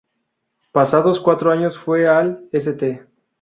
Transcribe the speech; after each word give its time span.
Pasados 0.71 1.19
cuatro 1.19 1.51
años 1.51 1.77
fue 1.77 2.07
al 2.07 2.49
St. 2.53 3.05